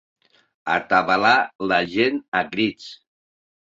Atabalar 0.75 1.35
la 1.73 1.79
gent 1.93 2.19
a 2.41 2.43
crits. 2.57 2.89